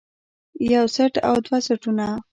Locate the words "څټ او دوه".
0.95-1.57